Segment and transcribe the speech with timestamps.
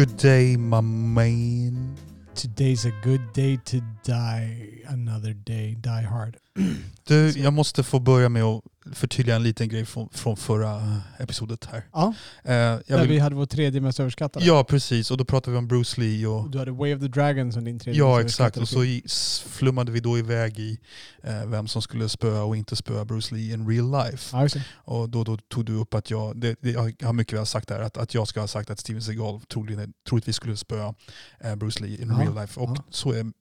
[0.00, 1.94] Good day my man.
[2.34, 4.80] Today's a good day to die.
[4.86, 6.38] Another day, die hard.
[7.04, 11.64] Du, jag måste få börja med att förtydliga en liten grej från, från förra episodet
[11.64, 11.82] här.
[11.92, 12.14] Ja,
[12.44, 14.46] Eh, där vill, vi hade vår tredje mest överskattade.
[14.46, 15.10] ja, precis.
[15.10, 17.64] Och då pratade vi om Bruce Lee och Du hade Way of the Dragon som
[17.64, 18.56] din tredje Ja, exakt.
[18.56, 19.02] Och så i,
[19.46, 20.78] flummade vi då iväg i
[21.22, 24.36] eh, vem som skulle spöa och inte spöa Bruce Lee in real life.
[24.36, 24.48] Ja.
[24.74, 27.68] Och då, då tog du upp att jag, det, det, jag har mycket väl sagt
[27.68, 30.94] där, att, att jag ska ha sagt att Steven Seagal troligen, troligtvis skulle spöa
[31.40, 32.60] eh, Bruce Lee in Ja, real life.
[32.60, 33.32] Och så är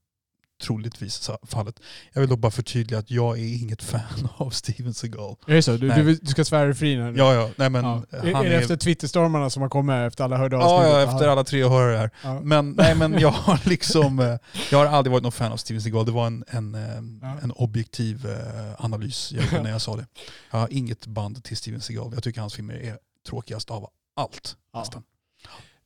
[0.61, 1.79] troligtvis fallet.
[2.13, 5.35] Jag vill dock bara förtydliga att jag är inget fan av Steven Seagal.
[5.47, 5.71] Är det så?
[5.77, 7.13] Du, du, du ska svära dig fri nu?
[7.17, 8.03] Ja, ja, nej men Ja.
[8.11, 11.27] Är, han är det efter Twitterstormarna som har kommit efter alla hörde Ja, ja, efter
[11.27, 12.09] alla tre år här.
[12.23, 12.41] Ja.
[12.41, 14.35] Men, nej, men jag har liksom, eh,
[14.71, 16.05] jag har aldrig varit någon fan av Steven Seagal.
[16.05, 16.81] Det var en, en, eh,
[17.21, 17.37] Ja.
[17.43, 20.05] en objektiv eh, analys jag gjorde när jag sa det.
[20.51, 22.11] Jag har inget band till Steven Seagal.
[22.13, 24.55] Jag tycker hans filmer är tråkigast av allt.
[24.73, 25.03] Nästan.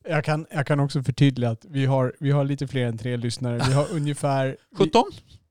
[0.08, 3.16] Jag, kan, jag kan också förtydliga att vi har, vi har lite fler än tre
[3.16, 3.62] lyssnare.
[3.68, 4.56] Vi har ungefär...
[4.70, 5.04] vi- 17?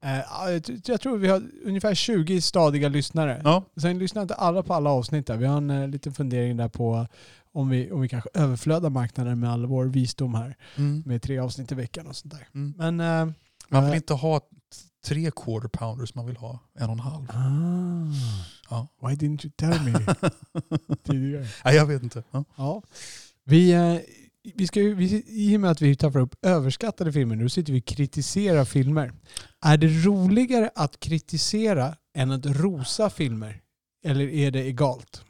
[0.04, 0.50] Eh, ja,
[0.86, 3.42] jag tror vi har ungefär 20 stadiga lyssnare.
[3.44, 3.64] Ja.
[3.78, 5.38] Sen lyssnar inte alla på alla avsnitt där.
[5.38, 7.08] Vi har en eh, liten fundering där på
[7.52, 10.56] om vi, om vi kanske överflödar marknaden med all vår visdom här.
[10.76, 11.04] Mm.
[11.06, 12.48] Med tre avsnitt i veckan och sånt där.
[12.54, 12.74] Mm.
[12.78, 13.00] Men...
[13.30, 13.34] eh,
[13.70, 14.42] Man vill eh, inte ha
[15.06, 17.26] tre quarter pounders, man vill ha en och en halv.
[17.30, 18.14] Ah,
[18.70, 18.88] Ja.
[19.02, 19.94] why didn't you tell me
[21.04, 21.46] tidigare?
[21.66, 22.24] Nej, jag vet inte.
[22.32, 22.44] Ja.
[22.56, 22.82] Ja.
[23.46, 23.96] Vi, eh,
[24.44, 27.74] vi ska ju, vi, I och med att vi tar upp överskattade filmer, nu sitter
[27.74, 29.14] vi och kritiserar filmer.
[29.62, 33.62] Är det roligare att kritisera än att rosa filmer?
[34.04, 35.26] Eller är det egalt?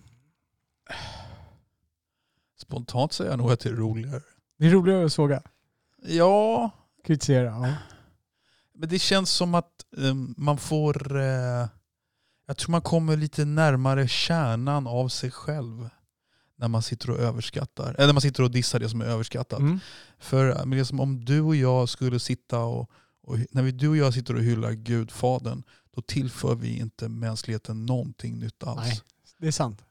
[2.61, 4.21] Spontant säger jag nog att det är roligare.
[4.59, 5.41] Det är roligare att såga.
[6.05, 6.71] Ja,
[7.03, 7.73] Kritisera, ja.
[8.73, 11.17] Men det känns som att eh, man får...
[11.17, 11.67] Eh,
[12.45, 15.89] jag tror man kommer lite närmare kärnan av sig själv
[16.55, 17.93] när man sitter och överskattar.
[17.93, 19.59] Eller när man sitter och dissar det som är överskattat.
[19.59, 19.79] Mm.
[20.19, 22.91] För eh, men det är som om du och jag skulle sitta och...
[23.21, 25.63] och när vi, du och jag sitter och hyllar Gudfadern,
[25.95, 28.79] då tillför vi inte mänskligheten någonting nytt alls.
[28.79, 29.01] Nej,
[29.37, 29.83] det är sant.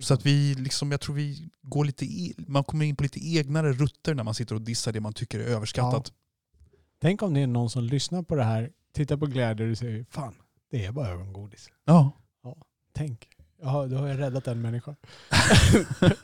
[0.00, 3.20] Så att vi, liksom, jag tror vi går lite, i, man kommer in på lite
[3.26, 6.12] egnare rutter när man sitter och dissar det man tycker är överskattat.
[7.00, 10.06] Tänk om det är någon som lyssnar på det här, tittar på glädje och säger
[10.10, 10.34] fan,
[10.70, 11.70] det är bara ögongodis.
[11.84, 12.12] Ja.
[12.92, 13.28] Tänk.
[13.64, 14.94] Jaha, då har jag räddat en människa.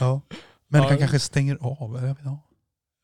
[0.00, 0.20] ja.
[0.68, 0.98] Människan Ja.
[0.98, 1.96] kanske stänger av.
[1.96, 2.38] eller jag vet inte.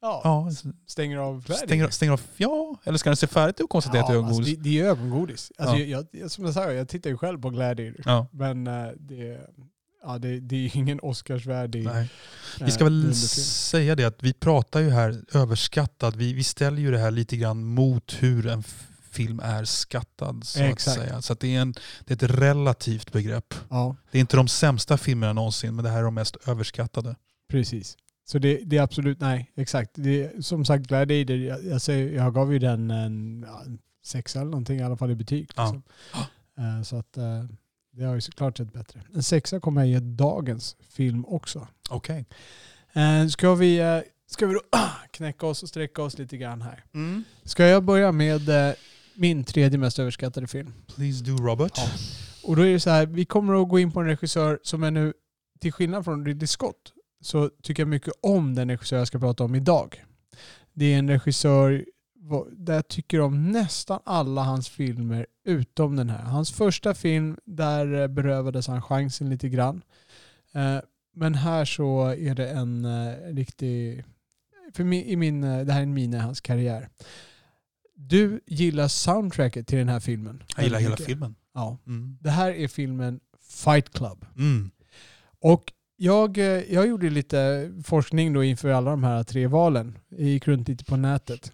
[0.02, 0.50] Ja, Ja,
[0.86, 1.64] stänger av färdigt.
[1.64, 2.20] stänger, stänger av.
[2.36, 4.56] Ja, eller ska den se färdigt och konstatera att det är alltså, ögongodis?
[4.58, 5.52] det, det är ögongodis.
[5.58, 5.84] Alltså, Ja.
[5.84, 7.94] jag, jag, som jag sa, jag tittar ju själv på glädje.
[8.04, 9.40] Ja, Men eh, det,
[10.02, 12.10] ja, det, det är ingen Oscarsvärdig nej.
[12.60, 16.16] eh, Vi ska väl säga det att vi pratar ju här överskattat.
[16.16, 18.62] Vi, vi ställer ju det här lite grann mot hur en
[19.14, 20.44] film är skattad.
[20.44, 20.98] Så Exakt.
[20.98, 21.22] att säga.
[21.22, 23.54] Så att det, är en, det är ett relativt begrepp.
[23.70, 27.16] Ja, Det är inte de sämsta filmerna någonsin, men det här är de mest överskattade.
[27.48, 27.96] precis.
[28.26, 29.90] Så det, det är absolut, nej, exakt.
[29.94, 34.78] Det, som sagt, Gladiator, jag, jag, jag gav ju den en, en sexa eller någonting
[34.78, 35.40] i alla fall i betyg.
[35.40, 35.82] Liksom.
[36.58, 37.44] Eh, så att eh,
[37.92, 39.02] det har ju såklart sett bättre.
[39.14, 41.68] En sexa kommer jag ge dagens film också.
[41.90, 42.26] Okej.
[42.92, 44.60] Eh, ska vi, ska vi då
[45.10, 46.84] knäcka oss och sträcka oss lite grann här?
[47.44, 48.48] Ska jag börja med
[49.14, 50.72] min tredje mest överskattade film?
[50.96, 51.72] Please do Robert.
[51.76, 51.88] Ja.
[52.44, 54.82] Och då är det så här, vi kommer att gå in på en regissör som
[54.82, 55.12] är nu,
[55.60, 59.44] till skillnad från Ridley Scott, så tycker jag mycket om den regissör jag ska prata
[59.44, 60.04] om idag.
[60.72, 61.84] Det är en regissör
[62.52, 66.22] där jag tycker om nästan alla hans filmer utom den här.
[66.22, 69.82] Hans första film, där berövades han chansen lite grann.
[70.52, 70.78] Eh,
[71.16, 74.04] Men här så är det en eh, riktig...
[74.74, 76.88] För min, i min, eh, det här är en mina i hans karriär.
[77.96, 80.42] Du gillar soundtracket till den här filmen.
[80.56, 81.34] Jag gillar hela filmen.
[81.54, 81.78] Ja.
[81.86, 82.18] Mm.
[82.20, 83.20] Det här är filmen
[83.64, 84.26] Fight Club.
[84.36, 84.70] Mm.
[85.40, 89.98] Och jag, eh, jag gjorde lite forskning då inför alla de här tre valen.
[90.08, 91.52] Jag gick runt lite på nätet.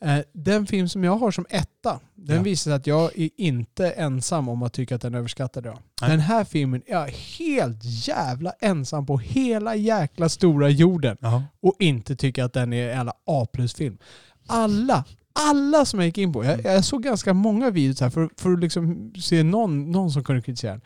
[0.00, 2.42] Eh, Den film som jag har som etta, den Ja.
[2.42, 5.66] visar att jag är inte ensam om att tycka att den är överskattad.
[5.66, 5.78] Ja.
[6.08, 11.42] Den här filmen är jag helt jävla ensam på hela jäkla stora jorden Ja.
[11.60, 13.98] och inte tycka att den är en jävla A-plus-film.
[14.46, 16.72] Alla, alla som jag gick in på, jag, Mm.
[16.72, 20.42] jag såg ganska många videos här för, för att liksom se någon, någon som kunde
[20.42, 20.80] kritisera den.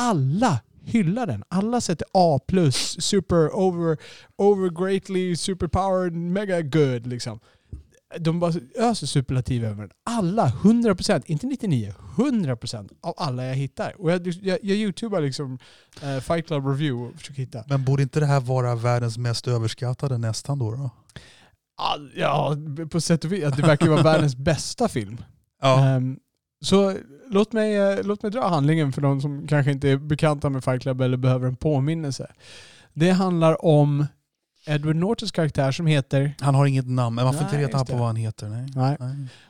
[0.00, 1.44] Alla hyllar den.
[1.48, 2.40] Alla sätter A+,
[2.98, 3.98] super over,
[4.36, 7.40] over greatly, superpowered, mega good liksom.
[8.18, 9.90] De bara öser superlativ över den.
[10.04, 14.00] Alla, 100%, inte 99, 100% av alla jag hittar.
[14.00, 15.58] Och jag, jag, jag youtubar liksom
[16.02, 17.64] eh, Fight Club Review och försöker hitta.
[17.68, 20.70] Men borde inte det här vara världens mest överskattade nästan då?
[20.70, 20.90] då?
[21.76, 22.56] Ah, Ja,
[22.90, 23.44] på sätt och vis.
[23.56, 25.24] Det verkar ju vara världens bästa film.
[25.62, 25.84] Ja.
[25.84, 26.18] Ehm,
[26.60, 26.94] så
[27.30, 30.64] låt mig, eh, låt mig dra handlingen för de som kanske inte är bekanta med
[30.64, 32.30] Fight Club eller behöver en påminnelse.
[32.92, 34.06] Det handlar om
[34.66, 36.34] Edward Nortons karaktär som heter...
[36.40, 38.48] Han har inget namn, men man får inte Nej, reta just på vad han heter.
[38.48, 38.66] Nej.
[38.74, 38.96] Nej.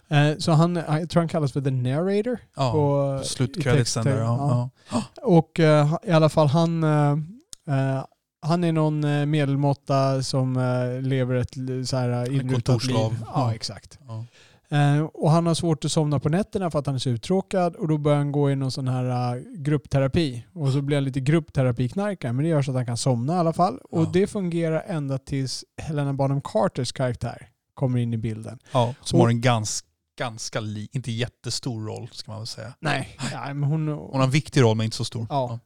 [0.09, 0.31] Nej.
[0.31, 2.39] Eh, så han, jag tror han kallas för The Narrator.
[2.57, 4.19] Ja, på, slutkreditsen där.
[4.19, 4.71] Ja.
[4.91, 5.03] Ja.
[5.23, 8.05] Och eh, i alla fall han, eh,
[8.45, 11.55] han är någon eh, medelmåtta som eh, lever ett
[11.89, 12.97] så här inrutat liv.
[13.35, 13.99] Ja, exakt.
[14.09, 14.25] Ja.
[14.77, 17.77] Eh, och han har svårt att somna på nätterna för att han är så uttråkad
[17.77, 20.45] och då börjar han gå i någon sån här gruppterapi.
[20.53, 23.37] Och så blir han lite gruppterapiknarkare men det gör så att han kan somna i
[23.37, 23.79] alla fall.
[23.91, 24.11] Och Ja.
[24.13, 28.59] det fungerar ända tills Helena Bonham Carters karaktär kommer in i bilden.
[28.73, 29.89] Ja, som Och- har en ganska,
[30.19, 32.75] ganska li, inte jättestor roll ska man väl säga.
[32.81, 35.27] Nej, nej men hon, Hon har en viktig roll men inte så stor.
[35.31, 35.59] Ja.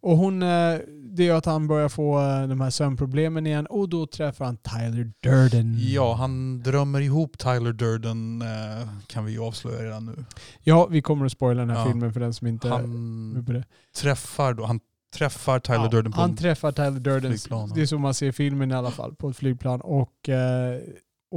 [0.00, 0.78] Och hon, eh,
[1.16, 4.56] det gör att han börjar få eh, de här sömnproblemen igen och då träffar han
[4.56, 5.76] Tyler Durden.
[5.80, 10.24] Ja, han drömmer ihop Tyler Durden eh, kan vi ju avslöja redan nu.
[10.62, 11.86] Ja, vi kommer att spoila den här Ja.
[11.86, 13.64] filmen för den som inte är Han på det.
[13.96, 14.80] träffar då, han
[15.16, 17.30] träffar Tyler Ja, Durden på han träffar Tyler Durden.
[17.30, 17.74] flygplan, ja.
[17.74, 19.80] Det är så man ser filmen i alla fall, på ett flygplan.
[19.80, 20.80] Och, eh,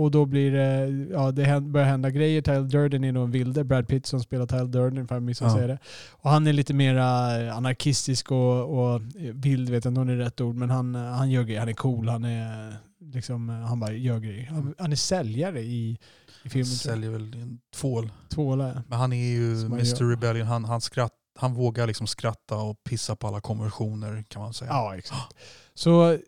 [0.04, 2.42] och då blir det, ja det börjar hända grejer.
[2.42, 3.64] Tyler Durden är då en vilde.
[3.64, 5.68] Brad Pitt som spelar Tyler Durden, ifall jag missar Ja.
[5.68, 5.78] det.
[6.12, 9.02] Och han är lite mer anarkistisk och, och
[9.34, 11.60] vild, vet jag inte om det är rätt ord, men han, han gör grejer.
[11.60, 12.76] Han är cool, han är
[13.14, 14.46] liksom, han bara gör grejer.
[14.46, 15.98] Han, han är säljare i, i
[16.44, 16.68] han filmen.
[16.70, 16.78] jag.
[16.78, 18.12] säljer väl en tvål.
[18.30, 18.84] Tvåla.
[18.88, 20.10] Men han är ju han Mr.
[20.10, 24.54] Rebellion, han, han, skratt, han vågar liksom skratta och pissa på alla konversioner kan man
[24.54, 24.72] säga.
[24.72, 25.34] Ja, exakt.
[25.74, 26.20] Så eh,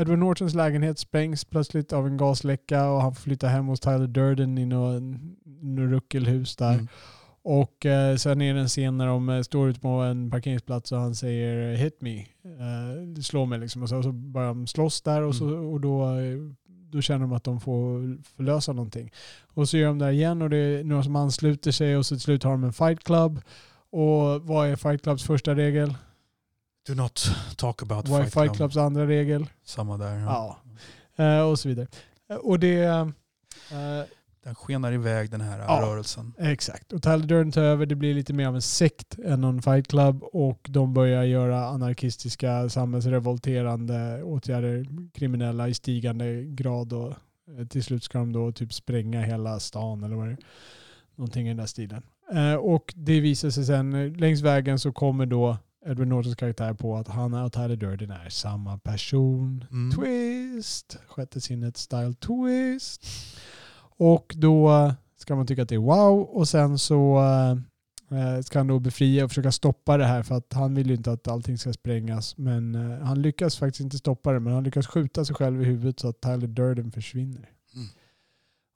[0.00, 4.06] Edward Nortons lägenhet sprängs plötsligt av en gasläcka och han får flytta hem hos Tyler
[4.06, 5.02] Durden i något
[5.78, 6.72] ruckelhus där.
[6.74, 6.88] Mm.
[7.42, 10.92] Och eh, sen är det en scen när de eh, står ute på en parkeringsplats
[10.92, 12.18] och han säger hit me.
[12.18, 13.82] Eh, slå mig liksom.
[13.82, 15.66] Och så, och så börjar de slåss där och, så, Mm.
[15.66, 16.36] och då, eh,
[16.66, 19.12] då känner de att de får förlösa någonting.
[19.54, 22.14] Och så gör de det igen och det är några som ansluter sig och så
[22.14, 23.40] till slut har de en fight club.
[23.90, 25.94] Och vad är fight clubs första regel?
[26.86, 28.56] Do not talk about är Fight, fight Club.
[28.56, 29.46] clubs andra regel?
[29.64, 30.18] Samma där.
[30.18, 30.58] Ja.
[31.16, 31.86] Eh, och så vidare.
[32.30, 32.74] Eh, Och det...
[32.84, 33.06] eh,
[34.44, 35.80] Den skenar iväg den här Ja.
[35.82, 36.32] rörelsen.
[36.38, 36.92] exakt.
[36.92, 37.86] Och Tyler Durden tar över.
[37.86, 40.22] Det blir lite mer av en sekt än någon fight club.
[40.32, 44.86] Och de börjar göra anarkistiska, samhällsrevolterande åtgärder.
[45.14, 46.92] Kriminella i stigande grad.
[46.92, 47.12] Och
[47.70, 50.38] till slut ska de då typ spränga hela stan eller vad det är.
[51.16, 52.02] Någonting i den där stilen.
[52.60, 57.08] Och det visar sig sen, längs vägen så kommer då Edward Nortons karaktär på att
[57.08, 59.64] han och Tyler Durden är samma person.
[59.70, 59.96] Mm.
[59.96, 60.98] Twist!
[61.06, 63.06] Sjätte sinnet style twist.
[63.96, 67.18] Och då ska man tycka att det är wow och sen så
[68.10, 70.94] eh, ska han då befria och försöka stoppa det här för att han vill ju
[70.94, 72.36] inte att allting ska sprängas.
[72.36, 75.64] Men eh, han lyckas faktiskt inte stoppa det men han lyckas skjuta sig själv i
[75.64, 77.50] huvudet så att Tyler Durden försvinner.
[77.74, 77.88] Mm.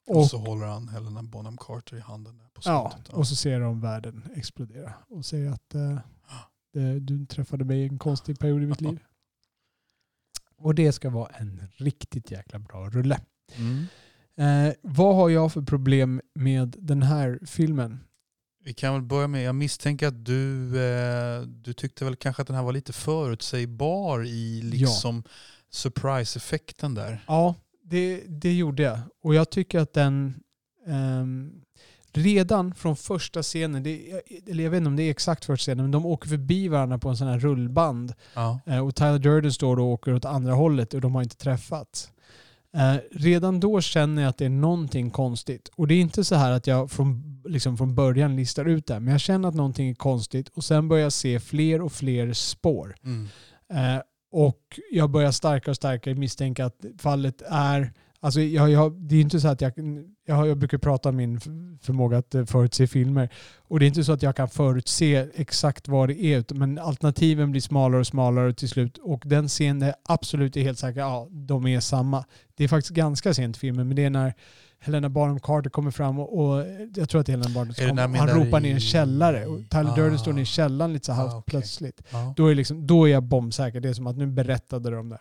[0.07, 3.59] Och, Och så håller han Helena Bonham Carter i handen på ja, och så ser
[3.59, 5.97] de världen explodera och säger att eh,
[7.01, 8.99] du träffade mig i en konstig period i mitt liv.
[10.57, 13.19] Och det ska vara en riktigt jäkla bra rulle.
[13.55, 13.85] Mm.
[14.39, 17.99] Eh, vad har jag för problem med den här filmen?
[18.63, 22.47] Vi kan väl börja med, jag misstänker att du, eh, du tyckte väl kanske att
[22.47, 25.23] den här var lite förutsägbar i liksom
[25.69, 27.23] surprise-effekten där.
[27.27, 28.99] Ja, det, det gjorde jag.
[29.23, 30.43] Och jag tycker att den
[30.87, 31.61] ehm,
[32.13, 35.83] redan från första scenen, det, eller jag vet inte om det är exakt första scenen,
[35.83, 38.13] men de åker förbi varandra på en sån här rullband.
[38.33, 38.59] Ja.
[38.65, 41.37] Eh, och Tyler Durden står då och åker åt andra hållet och de har inte
[41.37, 42.11] träffats.
[42.73, 45.69] Eh, redan då känner jag att det är någonting konstigt.
[45.75, 48.99] Och det är inte så här att jag från, liksom från början listar ut det,
[48.99, 52.33] men jag känner att någonting är konstigt och sen börjar jag se fler och fler
[52.33, 52.95] spår.
[53.03, 53.27] Mm.
[53.73, 54.01] Eh,
[54.31, 57.93] och jag börjar starkare och starkare misstänka att fallet är...
[58.21, 59.73] Alltså jag, jag, det är inte så att jag...
[60.25, 61.39] Jag, jag brukar prata om min
[61.81, 63.29] förmåga att eh, förutse filmer.
[63.57, 66.53] Och det är inte så att jag kan förutse exakt vad det är.
[66.53, 68.97] Men alternativen blir smalare och smalare till slut.
[68.97, 72.25] Och den scenen är absolut är helt säker, ja, de är samma.
[72.55, 74.33] Det är faktiskt ganska sent i filmen, men det är när
[74.79, 78.17] Helena Bonham Carter kommer fram och, och jag tror att det är Helena Bonham kommer.
[78.17, 79.45] Han ropar ner i en källare.
[79.45, 79.95] Och Tyler Ah.
[79.95, 81.43] Durden står ner i källaren lite så halvt Ah, okej.
[81.51, 82.01] plötsligt.
[82.11, 82.33] Ja.
[82.37, 83.79] Då är, liksom, då är jag bombsäker.
[83.79, 85.19] Det är som att nu berättade de det.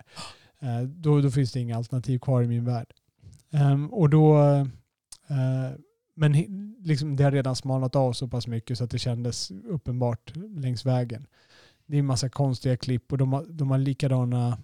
[0.63, 2.95] Eh, då, då finns det inga alternativ kvar i min värld.
[3.51, 4.39] Ehm, och då,
[5.29, 5.71] eh,
[6.15, 6.33] men
[6.81, 10.87] liksom, det har redan smalnat av så pass mycket så att det kändes uppenbart längs
[10.87, 11.27] vägen.
[11.87, 14.59] det är en massa konstiga klipp och de har, de har likadana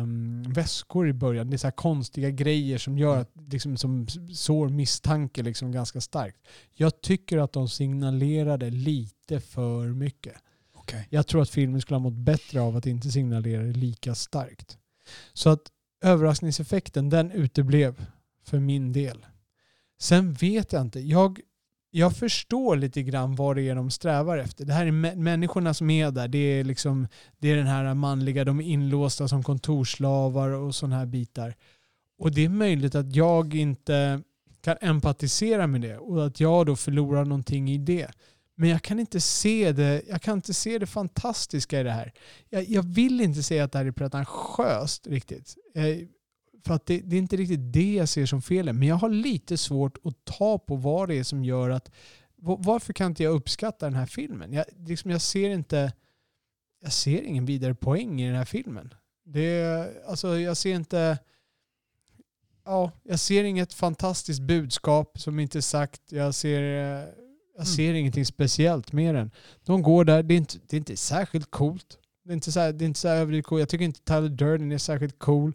[0.00, 1.50] um, väskor i början.
[1.50, 6.38] Det är så konstiga grejer som gör att liksom, som sår misstanke liksom ganska starkt.
[6.72, 10.34] Jag tycker att de signalerade lite för mycket.
[10.74, 11.04] Okay.
[11.10, 14.78] Jag tror att filmen skulle ha mått bättre av att inte signalera det lika starkt.
[15.32, 15.60] Så att
[16.04, 18.06] överraskningseffekten, den uteblev
[18.44, 19.26] för min del.
[19.98, 21.00] Sen vet jag inte.
[21.00, 21.40] Jag,
[21.90, 24.64] jag förstår lite grann vad det är de strävar efter.
[24.64, 26.28] Det här är människorna som är där.
[26.28, 30.96] Det är, liksom, det är den här manliga, de är inlåsta som kontorslavar och sådana
[30.96, 31.54] här bitar.
[32.18, 34.22] Och det är möjligt att jag inte
[34.60, 38.10] kan empatisera med det och att jag då förlorar någonting i det.
[38.56, 42.12] Men jag kan inte se det, jag kan inte se det fantastiska i det här.
[42.48, 45.56] Jag, jag vill inte säga att det här är pretentiöst riktigt.
[45.74, 45.98] Eh,
[46.64, 48.74] för att det, det, är inte riktigt det jag ser som felet.
[48.74, 51.90] Men jag har lite svårt att ta på vad det är som gör att...
[52.36, 54.52] Varför kan inte jag uppskatta den här filmen?
[54.52, 55.92] Jag, liksom jag ser inte...
[56.80, 58.94] Jag ser ingen vidare poäng i den här filmen.
[59.24, 61.18] Det, alltså jag ser inte...
[62.64, 66.12] Ja, jag ser inget fantastiskt budskap som inte är sagt.
[66.12, 67.08] Jag ser, eh,
[67.56, 67.96] jag ser mm.
[67.96, 69.30] ingenting speciellt med den.
[69.64, 71.98] De går där, det är inte, det är inte särskilt coolt.
[72.24, 73.60] Det är inte så, här, det är inte så överdrivet coolt.
[73.60, 75.52] Jag tycker inte Tyler Durden är särskilt cool.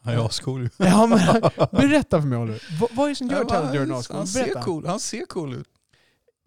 [0.00, 0.68] Han är ascool.
[0.76, 2.62] Ja, men, berätta för mig Oliver.
[2.80, 4.16] Vad, vad är det som gör Tyler Durden ascool?
[4.16, 5.68] Han ser cool, han ser cool ut.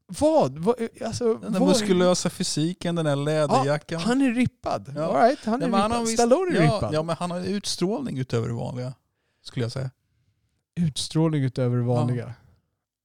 [0.07, 0.59] Vad?
[0.59, 0.75] vad
[1.05, 3.99] alltså, den där vad muskulösa fysiken, den där läderjackan.
[3.99, 4.93] Ja, han är rippad.
[4.95, 5.03] Ja.
[5.03, 5.91] All right, han är ja, rippad.
[5.91, 6.93] Han Stallone är ja, rippad.
[6.93, 8.93] Ja, men han har utstrålning utöver det vanliga.
[9.43, 9.91] Skulle jag säga.
[10.75, 12.33] Utstrålning utöver det vanliga?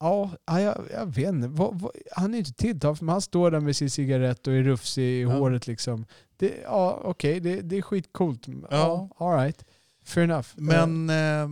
[0.01, 1.49] Ja, ja jag, jag vet inte.
[1.49, 4.63] Vad, vad, han är inte tilltalad, men han står där med sin cigarett och är
[4.63, 5.31] rufsig i ja.
[5.31, 5.67] håret.
[5.67, 6.07] Liksom.
[6.37, 8.49] Det, ja, okej, okay, det, det är skitcoolt.
[8.49, 8.67] Ja.
[8.71, 9.65] ja, all right.
[10.05, 10.49] Fair enough.
[10.55, 11.49] Men eh,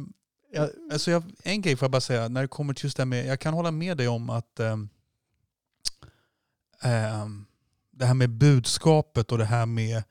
[0.52, 3.00] jag, alltså jag, en grej får jag bara säga, när det kommer till just det
[3.00, 4.73] här med, jag kan hålla med dig om att eh,
[6.83, 7.26] eh,
[7.90, 10.02] det här med budskapet och det här med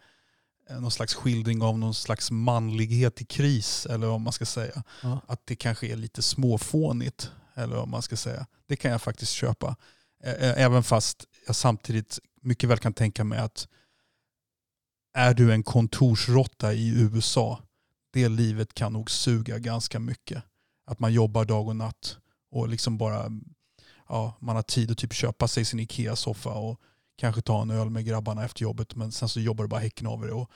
[0.70, 4.84] eh, någon slags skildring av någon slags manlighet i kris, eller vad man ska säga.
[5.04, 5.22] Ja.
[5.28, 8.46] Att det kanske är lite småfånigt, eller vad man ska säga.
[8.68, 9.76] Det kan jag faktiskt köpa.
[10.40, 13.68] Även fast jag samtidigt mycket väl kan tänka mig att
[15.14, 17.62] är du en kontorsrotta i USA
[18.12, 20.44] det livet kan nog suga ganska mycket.
[20.86, 22.18] Att man jobbar dag och natt
[22.52, 23.32] och liksom bara
[24.10, 26.82] ja, man har tid att typ köpa sig sin Ikea-soffa och
[27.18, 30.08] kanske ta en öl med grabbarna efter jobbet men sen så jobbar du bara häcken
[30.08, 30.32] av det.
[30.32, 30.50] Och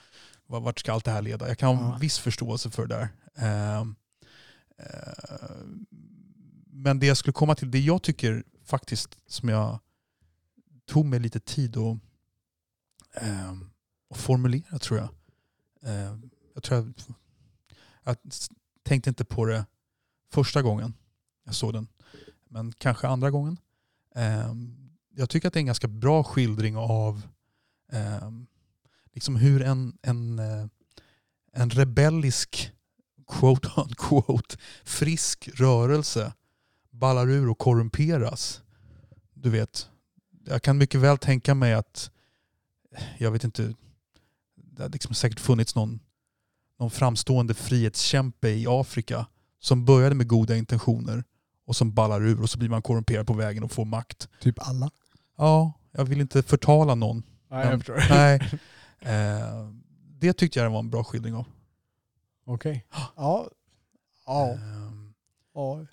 [0.46, 1.48] vart ska allt det här leda?
[1.48, 1.98] Jag kan ha ja.
[1.98, 3.10] viss förståelse för det där.
[3.42, 5.56] Uh, uh,
[6.84, 9.80] men det jag skulle komma till, det jag tycker faktiskt som jag
[10.86, 11.98] tog mig lite tid att,
[13.22, 13.52] eh,
[14.10, 15.10] att formulera tror jag.
[15.82, 16.94] Ehm, jag tror jag
[18.04, 18.18] jag
[18.84, 19.66] tänkte inte på det
[20.32, 20.94] första gången
[21.44, 21.88] jag såg den.
[22.50, 23.58] Men kanske andra gången.
[24.16, 24.54] Eh,
[25.16, 27.28] jag tycker att det är en ganska bra skildring av
[27.92, 28.48] ehm,
[29.14, 30.66] liksom hur en, en, eh,
[31.54, 32.72] en rebellisk
[33.28, 36.34] quote on quote, frisk rörelse
[37.02, 38.62] ballar ur och korrumperas.
[39.34, 39.90] Du vet,
[40.46, 42.12] jag kan mycket väl tänka mig att,
[43.18, 43.74] jag vet inte,
[44.56, 46.00] det har liksom säkert funnits någon
[46.82, 49.26] någon framstående frihetskämpe i Afrika
[49.60, 51.24] som började med goda intentioner
[51.66, 54.30] och som ballar ur och så blir man korrumperad på vägen och får makt.
[54.42, 54.90] Typ alla?
[55.38, 57.24] Ja, jag vill inte förtala någon.
[57.50, 58.06] Nej, jag förstår.
[58.10, 58.36] Nej,
[59.00, 59.70] eh,
[60.20, 61.46] det tyckte jag var en bra skildring av.
[62.46, 62.86] Okej.
[62.90, 63.04] Okay.
[63.16, 63.48] Ja.
[64.26, 64.54] Ja.
[64.54, 65.14] Um,
[65.54, 65.86] ja.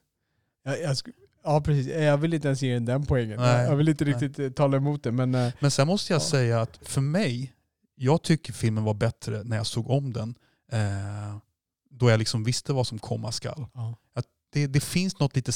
[0.68, 0.96] Jag, jag,
[1.44, 1.86] ja, precis.
[1.86, 3.40] Jag vill inte ens ge den poängen.
[3.40, 4.52] Nej, jag vill inte riktigt nej.
[4.52, 5.12] tala emot det.
[5.12, 6.26] Men, eh, men sen måste jag ja.
[6.26, 7.52] säga att för mig,
[7.94, 10.34] jag tycker filmen var bättre när jag såg om den
[10.72, 11.36] Eh,
[11.90, 13.66] då jag liksom visste vad som komma skall.
[13.74, 13.96] Ja.
[14.14, 15.52] Att det, det finns något lite,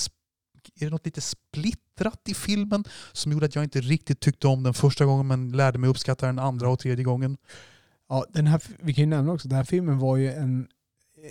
[0.81, 4.62] är det något lite splittrat i filmen som gjorde att jag inte riktigt tyckte om
[4.62, 7.37] den första gången men lärde mig uppskatta den andra och tredje gången.
[8.09, 10.69] Ja, den här, vi kan ju nämna också, den här filmen var ju en,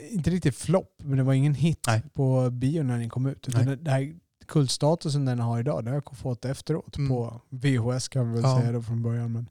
[0.09, 2.03] inte riktigt flopp, men det var ingen hit Nej.
[2.13, 3.47] på bio när den kom ut.
[3.47, 7.09] Utan det, det här kultstatusen den har idag, det har jag fått efteråt mm.
[7.09, 8.59] på VHS kan vi väl ja.
[8.59, 9.31] säga då från början.
[9.31, 9.47] Men,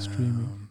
[0.00, 0.32] streaming.
[0.32, 0.68] Um.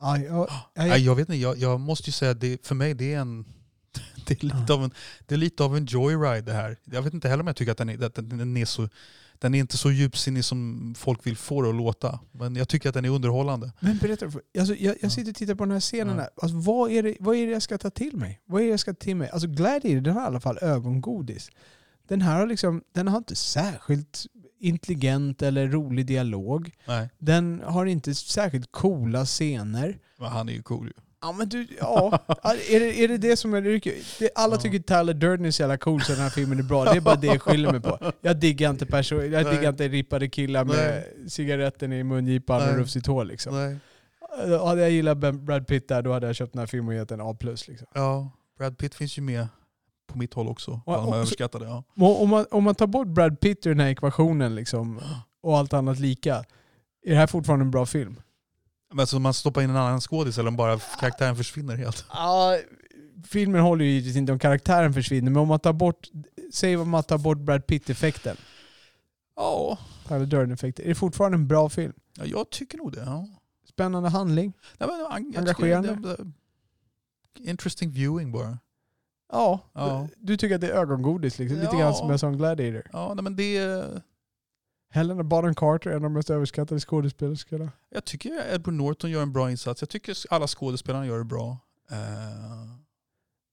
[0.00, 3.14] Ja, jag, jag, jag, vet inte, jag, jag måste ju säga att för mig det
[3.14, 3.44] är en
[4.26, 4.90] det är, lite av en,
[5.26, 6.76] det är lite av en joyride det här.
[6.84, 8.88] Jag vet inte heller om jag tycker att den är, att den är så
[9.38, 12.20] den är inte så djupsinnig som folk vill få det att låta.
[12.32, 13.72] Men jag tycker att den är underhållande.
[13.80, 14.26] Men berätta,
[14.58, 16.18] alltså, jag, jag sitter och tittar på den här scenen.
[16.18, 16.28] Ja.
[16.42, 18.40] Alltså, vad, är det, vad är det jag ska ta till mig?
[18.46, 19.30] Vad är det jag ska ta till mig?
[19.30, 21.50] Alltså Gladiator den har i alla fall ögongodis.
[22.08, 24.26] Den här har, liksom, den har inte särskilt
[24.60, 26.70] intelligent eller rolig dialog.
[26.86, 27.10] Nej.
[27.18, 29.98] Den har inte särskilt coola scener.
[30.18, 30.92] Men han är ju cool ju.
[31.24, 32.18] Ja men du, ja.
[32.70, 33.60] Är det, är det det som är
[34.18, 36.84] det Alla tycker Tyler Durden är så jävla cool så den här filmen är bra.
[36.84, 38.12] Det är bara det jag skiljer mig på.
[38.20, 39.56] Jag diggar inte person, jag Nej.
[39.56, 42.76] diggar inte rippade killar med cigaretten i mungipan och Nej.
[42.76, 43.54] rufsigt hår liksom.
[43.54, 43.78] Nej.
[44.58, 47.08] Hade jag gillat Brad Pitt där, då hade jag köpt den här filmen och gett
[47.08, 47.36] den A+.
[47.40, 47.86] Liksom.
[47.94, 49.46] Ja, Brad Pitt finns ju med
[50.12, 50.80] på mitt håll också.
[50.86, 51.64] Och- och- överskattade.
[51.64, 51.84] Ja.
[51.96, 55.00] Och Om man, om man tar bort Brad Pitt ur den här ekvationen liksom,
[55.42, 56.34] och allt annat lika,
[57.06, 58.16] är det här fortfarande en bra film?
[58.94, 62.04] Men alltså man stoppar in en annan skådis eller om bara karaktären försvinner helt?
[62.12, 62.58] Ja,
[63.28, 66.08] filmen håller ju givetvis inte om karaktären försvinner, men om man tar bort,
[66.52, 68.36] säg om man tar bort Brad Pitt-effekten,
[69.36, 71.92] Ja, Tyler Durden-effekten, är det fortfarande en bra film?
[72.18, 73.00] ja jag tycker nog det.
[73.06, 73.26] Ja.
[73.68, 74.52] Spännande handling?
[74.78, 75.94] Nej, men, Engagerande?
[75.94, 78.58] det- det- Interesting viewing bara.
[79.32, 80.08] Ja, Ja.
[80.18, 81.58] du tycker att det är ögongodis liksom.
[81.60, 81.80] Lite Ja.
[81.80, 82.90] grann som jag sa om Gladiator.
[82.92, 83.56] Ja, nej, men det...
[84.94, 87.72] Helena Bonham Carter, en av de mest överskattade skådespelerskorna.
[87.90, 89.82] Jag tycker Edward Norton gör en bra insats.
[89.82, 91.58] Jag tycker alla skådespelarna gör det bra.
[91.90, 91.96] Eh,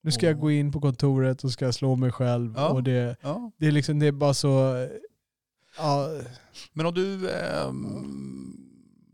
[0.03, 2.53] Nu ska jag Och- gå in på kontoret och ska slå mig själv.
[2.57, 2.69] Ja.
[2.69, 3.51] Och det, ja.
[3.57, 4.87] det är liksom, det är bara så...
[5.77, 6.07] Ja,
[6.73, 7.31] Men om du...
[7.31, 8.57] ehm,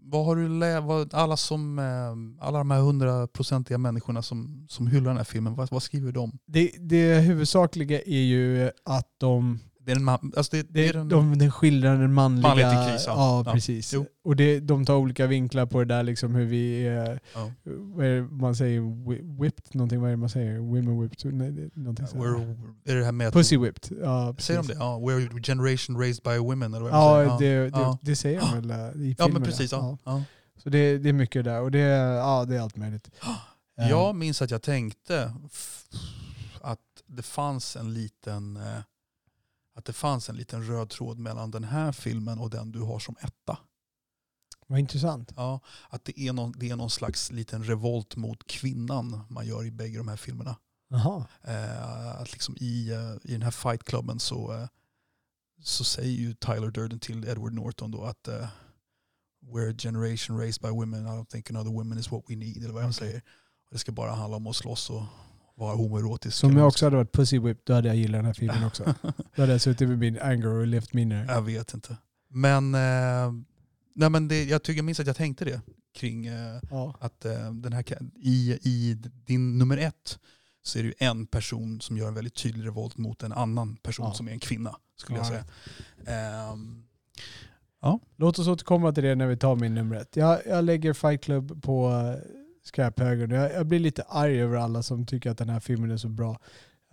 [0.09, 4.87] vad har du lä- vad, alla, som, ehm, alla de här hundraprocentiga människorna som, som
[4.87, 6.37] hyllar den här filmen, vad, vad skriver de?
[6.45, 10.95] det, det huvudsakliga är ju att de Det är en man, alltså det, det är
[10.97, 12.47] en, de, den skildrar den manliga...
[12.47, 13.13] Manlighet i kris, ja.
[13.15, 13.43] ja.
[13.45, 13.53] Ja.
[13.53, 13.93] precis.
[13.93, 14.05] Jo.
[14.23, 17.51] Och det, de tar olika vinklar på det där, liksom hur vi är, ja.
[17.63, 20.57] vad är det man säger, Whi- whipped, någonting, vad är det man säger?
[20.59, 21.33] Women whipped?
[21.33, 22.23] Nej, det är någonting sånt.
[22.23, 23.33] We're, är det här med.
[23.33, 23.97] Pussy whipped.
[24.01, 24.45] Ja, precis.
[24.47, 24.73] Säger de det?
[24.73, 27.61] Ja, we're generation raised by women eller vad Ja, säger.
[27.63, 27.97] det, det, ja.
[28.01, 29.41] det säger de väl äh, i ja filmen.
[29.41, 29.71] men precis.
[29.71, 29.97] Ja.
[30.05, 30.23] Ja.
[30.63, 33.09] Så det, det är mycket där och det, ja, det är allt möjligt.
[33.79, 35.33] Eh, Jag minns att jag tänkte
[36.61, 38.63] att det fanns en liten eh,
[39.77, 42.99] att det fanns en liten röd tråd mellan den här filmen och den du har
[42.99, 43.57] som etta.
[44.67, 45.33] Vad intressant.
[45.35, 49.65] Ja, att det är, någon, det är någon slags liten revolt mot kvinnan man gör
[49.65, 50.57] i bägge de här filmerna.
[51.41, 54.67] Eh, att liksom i, eh, I den här fightklubben så, eh,
[55.63, 58.47] så säger ju Tyler Durden till Edward Norton då att eh,
[59.41, 62.57] We're a generation raised by women, I don't think another woman is what we need.
[62.57, 63.17] Eller vad han säger.
[63.65, 65.03] Och det ska bara handla om att slåss och
[65.57, 66.37] vara homoerotisk.
[66.37, 68.63] Så om jag också hade varit pussy whipped, då hade jag gillat den här filmen
[68.63, 68.83] också.
[69.35, 71.97] Då hade jag suttit med min anger och levt min Jag vet inte.
[72.29, 73.31] Men, eh,
[73.95, 75.61] nej men det, jag, tycker, jag minns att jag tänkte det
[75.95, 76.95] kring eh, Ja.
[76.99, 77.83] att eh, den här,
[78.15, 78.93] i, i
[79.25, 80.19] din nummer ett
[80.63, 83.75] så är det ju en person som gör en väldigt tydlig revolt mot en annan
[83.75, 84.13] person Ja.
[84.13, 84.75] som är en kvinna.
[84.95, 85.45] Skulle jag Ja, säga.
[86.51, 86.83] Ehm,
[88.15, 90.15] Låt oss återkomma till det när vi tar min nummer ett.
[90.15, 91.91] Jag, jag lägger Fight Club på
[92.67, 93.31] skräphögen.
[93.31, 96.09] Jag, jag blir lite arg över alla som tycker att den här filmen är så
[96.09, 96.39] bra.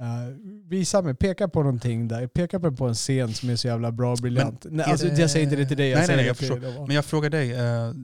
[0.00, 0.36] Uh,
[0.68, 2.26] visa mig, peka på någonting där.
[2.26, 4.66] Peka på en scen som är så jävla bra och briljant.
[4.70, 6.28] Nej, alltså, det- Jag säger inte det till dig, jag Nej, nej, säger nej, det
[6.28, 6.86] jag förstår.
[6.86, 7.60] men jag frågar dig, eh,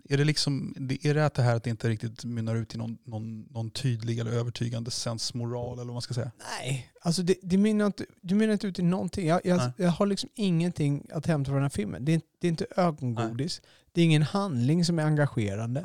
[0.09, 2.79] är det, liksom, är det att det här att det inte riktigt mynnar ut i
[2.79, 6.31] någon, någon, någon tydlig eller övertygande sensmoral eller vad man ska säga?
[6.61, 9.27] Nej, alltså det, det mynnar inte, det mynnar inte ut i någonting.
[9.27, 9.71] Jag, jag, Nej.
[9.77, 12.05] jag har liksom ingenting att hämta från den här filmen.
[12.05, 13.63] Det är, det är inte ögongodis.
[13.93, 15.81] Det är ingen handling som är engagerande.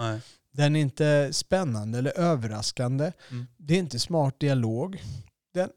[0.56, 3.12] Den är inte spännande eller överraskande.
[3.32, 3.46] Mm.
[3.58, 5.04] Det är inte smart dialog.
[5.54, 5.70] Den,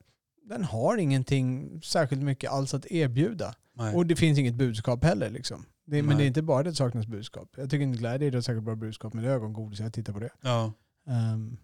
[0.42, 3.54] den har ingenting särskilt mycket alls att erbjuda.
[3.74, 3.94] Nej.
[3.94, 5.30] Och det finns inget budskap heller.
[5.30, 5.64] Liksom.
[5.86, 7.48] Det, men det är inte bara det saknas budskap.
[7.56, 9.80] Jag tycker inte Gladiator har säkert bra budskap, men det är ögongodis.
[9.80, 10.30] Jag tittar på det.
[10.40, 10.72] ja.
[11.06, 11.56] Ehm,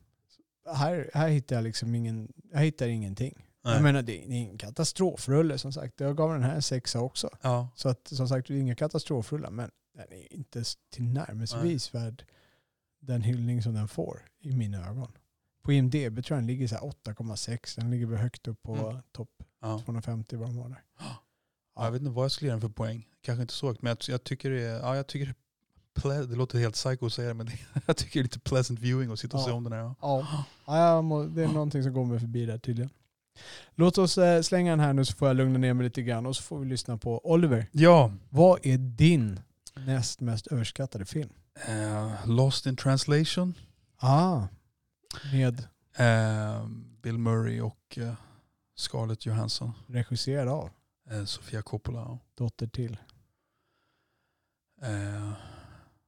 [0.74, 3.46] här, här hittar jag liksom ingen, jag hittar ingenting.
[3.64, 3.74] Nej.
[3.74, 6.00] Jag menar det är ingen katastrofrulle som sagt.
[6.00, 7.30] Jag gav den här sexa också.
[7.42, 7.68] ja.
[7.74, 9.50] Så att som sagt, det är inga katastrofrullar.
[9.50, 12.24] Men den är inte tillnärmelsevis värd
[13.06, 15.12] den hyllning som den får i mina ögon.
[15.62, 17.76] På IMDB tror jag den ligger så här 8,6.
[17.80, 19.02] Den ligger väl högt upp på Mm.
[19.12, 19.30] topp
[19.62, 19.78] ja.
[19.84, 20.82] 250 vad de har där.
[21.76, 23.08] Ja, Jag vet inte vad jag skulle ge den för poäng.
[23.22, 25.34] Kanske inte så högt, men jag, jag tycker det är, ja, jag tycker
[26.02, 27.52] det, är det låter helt psycho att säga det, men det,
[27.86, 29.46] jag tycker det är lite pleasant viewing att sitta och Ja.
[29.46, 29.80] se om den här.
[29.80, 29.94] Ja.
[30.00, 32.90] Ja, ja må, det är någonting som går mig förbi där tydligen.
[33.74, 36.26] Låt oss eh, slänga den här nu så får jag lugna ner mig lite grann
[36.26, 37.66] och så får vi lyssna på Oliver.
[37.72, 38.12] ja.
[38.30, 39.40] Vad är din
[39.74, 41.30] näst mest överskattade film?
[41.54, 43.54] Eh, Lost in translation.
[43.96, 44.46] Ah,
[45.32, 46.66] med Eh,
[47.02, 48.14] Bill Murray och eh,
[48.76, 49.72] Scarlett Johansson.
[49.86, 50.70] regisserad av,
[51.26, 52.18] Sofia Coppola.
[52.34, 52.96] dotter till.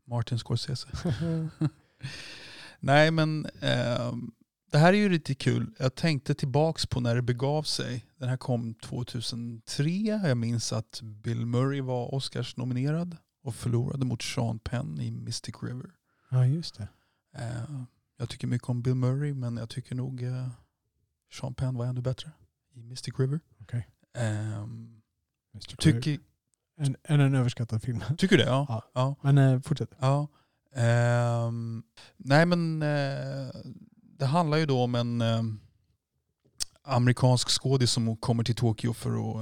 [0.05, 0.89] Martin Scorsese.
[2.81, 3.43] Nej men
[4.71, 5.75] det här är ju lite kul.
[5.79, 8.07] Jag tänkte tillbaks på när det begav sig.
[8.17, 9.91] Den här kom 2003.
[10.25, 15.55] Jag minns att Bill Murray var Oscars nominerad och förlorade mot Sean Penn i Mystic
[15.63, 15.91] River.
[16.31, 16.89] ja, just det.
[17.37, 17.83] Eh,
[18.17, 20.49] jag tycker mycket om Bill Murray men jag tycker nog eh,
[21.33, 22.31] Sean Penn var ännu bättre
[22.75, 23.41] i Mystic River.
[23.61, 23.89] Okej.
[24.15, 25.03] Ehm,
[25.55, 25.77] Mr.
[25.77, 26.19] tycker,
[26.77, 28.03] En, en, en överskattad film.
[28.19, 28.49] tycker du det?
[28.51, 28.67] Ja.
[28.69, 28.83] Ja.
[28.95, 29.15] ja.
[29.23, 29.91] Men eh, fortsätt.
[29.99, 30.29] Ja.
[30.75, 31.83] Ehm,
[32.17, 33.51] nej men eh,
[34.19, 35.43] det handlar ju då om en eh,
[36.83, 39.37] amerikansk skådis som kommer till Tokyo för att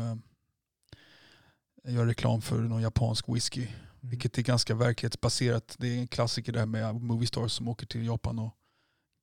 [1.85, 3.69] eh, göra reklam för någon japansk whisky.
[4.11, 5.75] Vilket är ganska verklighetsbaserat.
[5.79, 8.53] Det är en klassiker det här med movie stars som åker till Japan och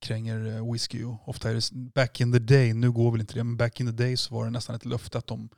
[0.01, 1.03] kränger eh, whisky.
[1.03, 3.79] Och ofta är det back in the day, nu går väl inte det, men back
[3.79, 5.49] in the day så var det nästan ett löfte att de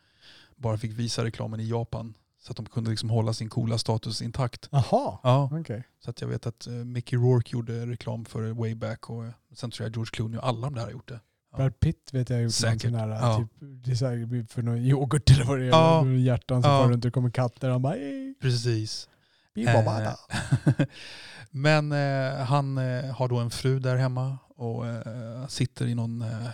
[0.56, 2.14] bara fick visa reklamen i Japan.
[2.42, 4.68] Så att de kunde liksom hålla sin coola status intakt.
[4.72, 5.84] Jaha, Ja, okej.
[6.04, 9.32] så att jag vet att uh, Mickey Rourke gjorde reklam för way back och eh,
[9.56, 11.20] sen tror jag George Clooney och alla de där har gjort det.
[11.52, 11.58] Ja.
[11.58, 12.92] Brad Pitt vet jag har gjort Säkert.
[12.92, 13.38] någon sån här, Ja.
[13.40, 13.50] typ,
[13.86, 15.70] det är säkert för någon yoghurt eller vad det är.
[15.70, 16.06] Ja.
[16.08, 16.78] Hjärtan som Ja.
[16.84, 19.10] far runt och det kommer katter och han bara "Ey, Precis.
[19.54, 20.86] Bibabada." Eh,
[21.52, 26.22] Men eh, han eh, har då en fru där hemma och eh, sitter i någon
[26.22, 26.50] eh,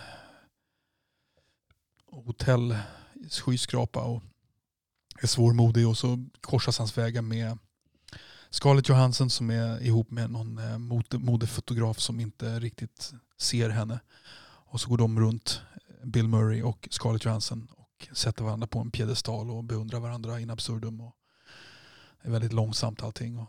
[2.10, 2.76] hotell
[3.30, 4.22] skyskrapa och
[5.22, 7.58] är svårmodig och så korsas hans vägar med
[8.50, 14.00] Scarlett Johansson som är ihop med någon eh, mode, modefotograf som inte riktigt ser henne.
[14.42, 18.78] Och så går de runt, eh, Bill Murray och Scarlett Johansson och sätter varandra på
[18.78, 21.00] en piedestal och beundrar varandra in absurdum.
[21.00, 21.14] Och
[22.22, 23.38] det är väldigt långsamt allting.
[23.38, 23.48] Och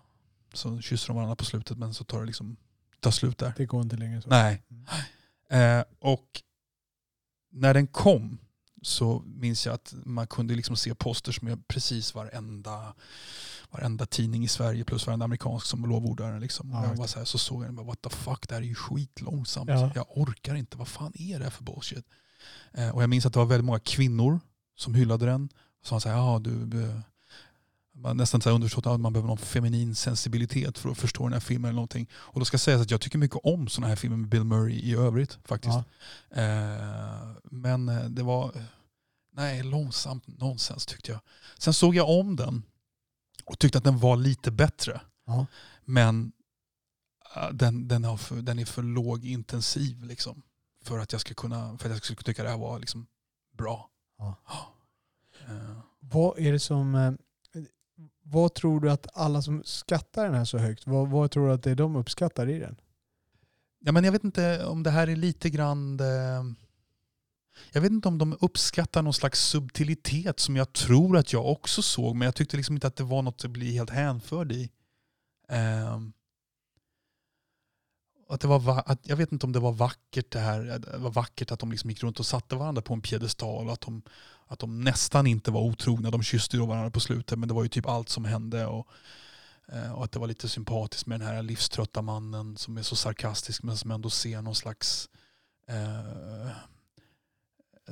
[0.54, 2.58] så kysser de varandra på slutet men så tar det liksom
[3.00, 3.54] tar slut där.
[3.58, 4.30] Det går inte längre så.
[4.30, 4.64] Nej.
[4.70, 5.80] Mm.
[5.80, 6.42] Eh, och
[7.52, 8.38] när den kom
[8.82, 12.94] så minns jag att man kunde liksom se posters med precis varenda,
[13.70, 16.42] varenda tidning i Sverige plus varenda amerikansk som lovordar den.
[16.42, 16.72] Liksom.
[16.72, 18.56] Ja, jag var så, här, så såg jag den och bara, what the fuck, det
[18.56, 19.70] här är ju skitlångsamt.
[19.70, 19.92] Ja.
[19.96, 22.06] Jag orkar inte, vad fan är det här för bullshit?
[22.72, 24.40] Eh, och jag minns att det var väldigt många kvinnor
[24.76, 25.50] som hyllade den.
[25.82, 27.00] Och sa så här, ja du, eh,
[27.94, 31.34] man nästan så här underförstått att man behöver någon feminin sensibilitet för att förstå den
[31.34, 32.10] här filmen eller någonting.
[32.14, 34.74] Och då ska sägas att jag tycker mycket om sådana här filmer med Bill Murray
[34.74, 35.78] i övrigt faktiskt.
[36.30, 36.42] Ja.
[36.42, 38.52] Eh, men eh, det var
[39.34, 41.22] nej, långsamt nonsens tyckte jag.
[41.58, 42.64] Sen såg jag om den
[43.46, 45.02] och tyckte att den var lite bättre.
[45.26, 45.46] Ja.
[45.86, 46.32] Men
[47.36, 50.42] eh, den, den, har för, den är för låg intensiv liksom,
[50.84, 53.08] för att jag ska kunna för att jag ska tycka det här var liksom,
[53.58, 53.90] bra.
[54.18, 54.36] Ja.
[55.48, 57.18] Eh, Vad är det som...
[58.32, 61.54] Vad tror du att alla som skattar den här så högt, vad, vad tror du
[61.54, 62.76] att det är de uppskattar i den?
[63.80, 66.00] Ja, men jag vet inte om det här är lite grann...
[66.00, 66.44] eh,
[67.72, 71.82] Jag vet inte om de uppskattar någon slags subtilitet som jag tror att jag också
[71.82, 74.70] såg, men jag tyckte liksom inte att det var något att bli helt hänförd i.
[75.50, 76.14] Ehm,
[78.34, 80.98] att det var, va- att, jag vet inte om det var vackert det här, det
[80.98, 83.82] var vackert att de liksom gick runt och satte varandra på en piedestal och att
[83.82, 84.02] de,
[84.48, 86.12] att de nästan inte var otrogna.
[86.12, 88.66] De kysste ju varandra på slutet men det var ju typ allt som hände.
[88.66, 88.88] Och,
[89.68, 92.96] eh, och att det var lite sympatiskt med den här livströtta mannen som är så
[92.96, 95.10] sarkastisk men som ändå ser någon slags
[95.68, 96.52] eh,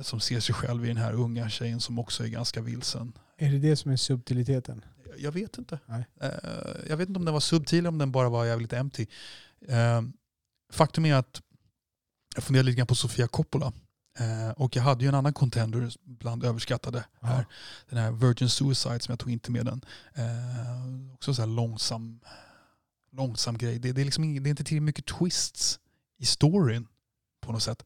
[0.00, 3.12] som ser sig själv i den här unga tjejen som också är ganska vilsen.
[3.36, 4.84] Är det det som är subtiliteten?
[5.18, 5.78] Jag vet inte.
[5.86, 6.04] Nej.
[6.20, 6.30] Eh,
[6.88, 9.06] jag vet inte om den var subtil eller om den bara var jävligt empty.
[10.70, 11.42] Faktum är att
[12.34, 13.72] jag funderade lite grann på Sofia Coppola.
[14.18, 17.38] Eh, och jag hade ju en annan contender bland överskattade här.
[17.38, 17.44] Ja.
[17.88, 19.84] Den här Virgin Suicide som jag tog inte med den.
[20.14, 22.20] Eh, också så här långsam,
[23.12, 23.78] långsam grej.
[23.78, 25.78] Det, det, är liksom det är inte tillräckligt mycket twists
[26.18, 26.86] i storyn
[27.40, 27.84] på något sätt.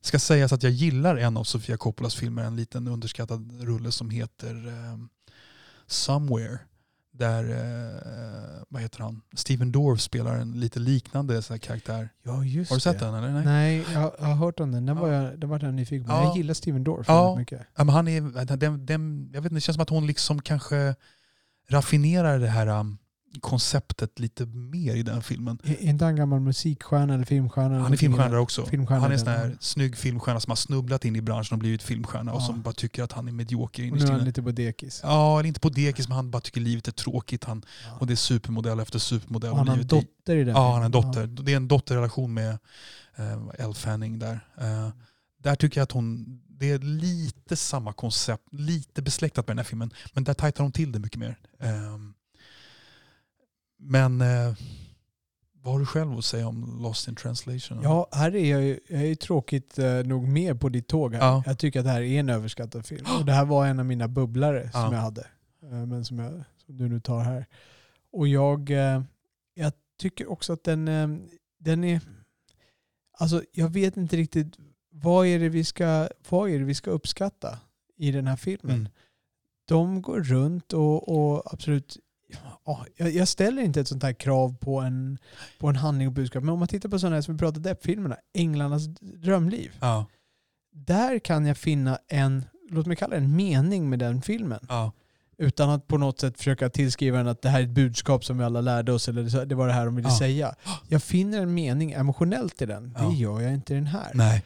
[0.00, 3.92] Det ska sägas att jag gillar en av Sofia Coppolas filmer, en liten underskattad rulle
[3.92, 4.98] som heter eh,
[5.86, 6.58] Somewhere.
[7.12, 12.08] Där, eh, vad heter han, Steven Dorff spelar en lite liknande så här karaktär.
[12.22, 13.04] Ja, just Har du sett det.
[13.04, 13.30] den eller?
[13.32, 13.44] Nej.
[13.44, 14.86] Nej, jag, jag har hört om den.
[14.86, 15.02] Den Ja.
[15.02, 16.12] var jag, den var jag nyfiken på.
[16.12, 16.24] Ja.
[16.24, 17.22] Jag gillar Steven Dorff Ja.
[17.24, 17.66] väldigt mycket.
[17.76, 20.42] Ja, men han är, den, den, jag vet inte, det känns som att hon liksom
[20.42, 20.94] kanske
[21.70, 22.98] raffinerar det här um,
[23.40, 25.58] konceptet lite mer i den filmen.
[25.64, 27.78] Är inte han gammal musikstjärna eller filmstjärna?
[27.82, 28.66] Han är filmstjärna också.
[28.66, 29.56] Filmstjärna han är en sån här ja.
[29.60, 32.46] snygg filmstjärna som har snubblat in i branschen och blivit filmstjärna och Ja.
[32.46, 35.00] som bara tycker att han är medioker Och innerst nu är han lite på dekis.
[35.02, 37.44] Ja, eller inte på dekis men han bara tycker livet är tråkigt.
[37.44, 37.96] Han, Ja.
[38.00, 39.50] och det är supermodell efter supermodell.
[39.50, 40.54] Och han har en dotter i den.
[40.56, 41.26] Ja, han har en dotter.
[41.26, 42.58] Det är en dotterrelation med
[43.16, 44.40] eh, Elle Fanning där.
[44.60, 44.88] Eh,
[45.42, 49.64] där tycker jag att hon, det är lite samma koncept, lite besläktat med den här
[49.64, 49.90] filmen.
[50.12, 51.38] Men där tajtar hon till det mycket mer.
[51.60, 51.68] Eh,
[53.78, 54.54] men eh,
[55.62, 57.80] vad har du själv att säga om Lost in translation?
[57.82, 61.14] Ja, här är jag, ju- jag är ju tråkigt eh, nog med på ditt tåg
[61.14, 61.20] här.
[61.20, 61.42] Ja.
[61.46, 63.06] Jag tycker att det här är en överskattad film.
[63.20, 64.84] Och det här var en av mina bubblare Ja.
[64.84, 65.26] som jag hade.
[65.62, 67.46] Eh, men som, jag, som du nu tar här.
[68.12, 69.02] Och jag, eh,
[69.54, 70.84] jag tycker också att den,
[71.58, 72.00] den är...
[73.20, 74.56] Alltså jag vet inte riktigt
[74.90, 77.58] vad är det vi ska, vad är det vi ska uppskatta
[77.96, 78.76] i den här filmen.
[78.76, 78.88] Mm.
[79.64, 81.96] De går runt och, och absolut
[82.64, 85.18] Ja, jag, ställer inte ett sånt här krav på en,
[85.58, 86.42] på en handling och budskap.
[86.44, 89.72] Men om man tittar på sådana här som vi pratade Depp-filmerna, Änglarnas drömliv.
[89.80, 90.06] Ja,
[90.72, 94.60] Där kan jag finna en, låt mig kalla det en mening med den filmen.
[94.68, 94.92] ja,
[95.38, 98.38] Utan att på något sätt försöka tillskriva den att det här är ett budskap som
[98.38, 100.18] vi alla lärde oss, eller det var det här de ville Ja.
[100.18, 100.54] säga.
[100.88, 102.92] Jag finner en mening emotionellt i den.
[102.92, 104.10] Det gör jag inte i den här.
[104.14, 104.44] Nej.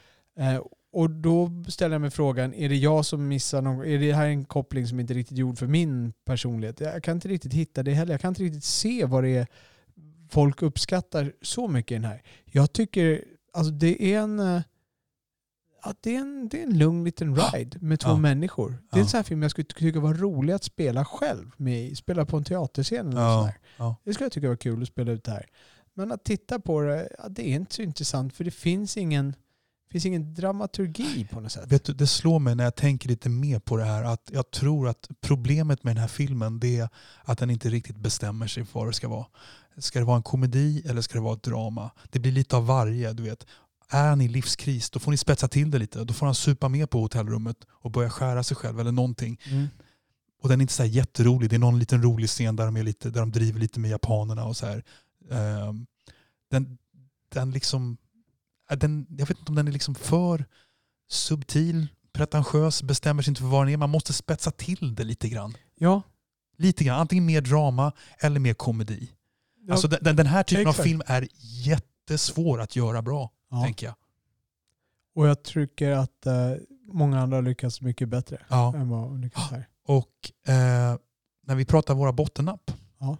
[0.92, 4.26] Och då ställer jag mig frågan, är det jag som missar någon, är det här
[4.26, 6.80] en koppling som inte är riktigt gjord för min personlighet?
[6.80, 8.12] Jag kan inte riktigt hitta det heller.
[8.14, 9.46] Jag kan inte riktigt se vad det är
[10.30, 12.22] folk uppskattar så mycket i den här.
[12.44, 14.62] Jag tycker, alltså det är en, eh,
[15.84, 18.16] ja, det är en, det är en lugn liten ride med två Ja.
[18.16, 18.78] människor.
[18.92, 21.96] Det är en sån här film jag skulle tycka var rolig att spela själv med.
[21.96, 23.38] Spela på en teaterscen eller Ja.
[23.40, 23.58] sådär.
[23.76, 23.96] Ja.
[24.04, 25.46] Det skulle jag tycka var kul att spela ut här.
[25.94, 29.34] Men att titta på det, ja, det är inte så intressant för det finns ingen,
[29.92, 31.72] finns ingen dramaturgi på något sätt.
[31.72, 34.50] Vet du, det slår mig när jag tänker lite mer på det här att jag
[34.50, 36.88] tror att problemet med den här filmen det är
[37.22, 39.26] att den inte riktigt bestämmer sig för vad det ska vara.
[39.78, 41.90] Ska det vara en komedi eller ska det vara ett drama?
[42.10, 43.12] Det blir lite av varje.
[43.12, 43.46] Du vet.
[43.88, 46.04] Är han i livskris då får ni spetsa till det lite.
[46.04, 49.40] Då får han supa med på hotellrummet och börja skära sig själv eller någonting.
[49.44, 49.68] Mm.
[50.42, 51.50] Och den är inte så här jätterolig.
[51.50, 53.90] Det är någon liten rolig scen där de, är lite, där de driver lite med
[53.90, 54.84] japanerna och så här.
[55.30, 55.86] Ehm,
[56.50, 56.78] den,
[57.32, 57.96] den liksom,
[58.70, 60.44] den, jag vet inte om den är liksom för
[61.08, 63.76] subtil, pretentiös, bestämmer sig inte för vad den är.
[63.76, 65.56] Man måste spetsa till det lite grann.
[65.78, 66.02] Ja.
[66.58, 67.00] Lite grann.
[67.00, 69.10] Antingen mer drama eller mer komedi.
[69.66, 69.72] ja.
[69.72, 70.78] Alltså den, den- här typen exakt.
[70.80, 71.28] av film är
[71.64, 73.62] jättesvår att göra bra, ja.
[73.64, 73.94] tänker jag.
[75.14, 76.52] Och jag tycker att eh,
[76.92, 78.74] många andra har lyckats mycket bättre Ja.
[78.76, 79.68] än vad hon lyckats här.
[79.86, 80.96] Och eh,
[81.46, 83.16] när vi pratar våra bottennapp, Ja.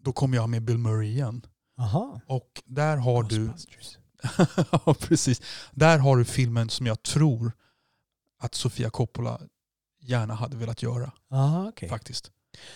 [0.00, 1.46] då kommer jag med Bill Murray igen.
[1.78, 2.20] Aha.
[2.26, 3.98] Och där har du Ghostbusters.
[4.86, 5.42] ja, precis.
[5.70, 7.52] Där har du filmen som jag tror
[8.42, 9.40] att Sofia Coppola
[10.02, 11.12] gärna hade velat göra.
[11.32, 11.88] Aha, okej.
[11.88, 12.30] Faktiskt.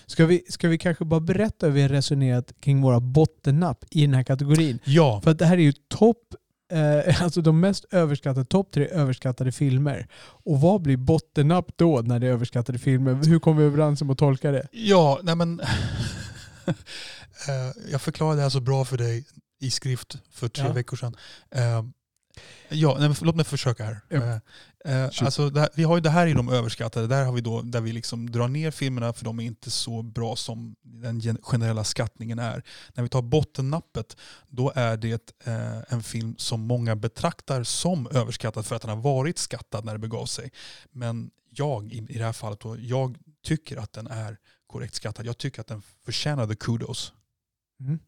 [0.07, 4.01] Ska, vi, ska vi kanske bara berätta hur vi har resonerat kring våra bottennapp i
[4.01, 4.79] den här kategorin?
[4.85, 6.35] Ja, För att det här är ju topp,
[6.73, 10.09] eh, alltså de mest överskattade, topp tre överskattade filmer.
[10.19, 13.15] Och vad blir bottennapp då när det är överskattade filmer?
[13.27, 14.69] Hur kommer vi överens om att tolka det?
[14.73, 15.61] ja nej men
[17.49, 19.25] Eh, jag förklarade det här så bra för dig
[19.67, 20.73] i skrift för tre Ja.
[20.73, 21.17] veckor sedan.
[21.51, 21.83] Eh,
[22.69, 24.01] Ja, nej, låt mig försöka här.
[24.09, 24.17] Ja.
[24.17, 24.37] Eh,
[25.03, 27.07] eh, alltså, här, vi har ju, det här är de överskattade.
[27.07, 30.03] Där har vi då, där vi liksom drar ner filmerna för de är inte så
[30.03, 32.63] bra som den gen- generella skattningen är.
[32.95, 34.17] När vi tar bottennappet,
[34.49, 39.03] då är det eh, en film som många betraktar som överskattad för att den har
[39.03, 40.51] varit skattad när det begav sig.
[40.93, 45.27] Men jag, i, i det här fallet, då, jag tycker att den är korrekt skattad.
[45.27, 47.13] Jag tycker att den förtjänade kudos.
[47.81, 47.99] Mm.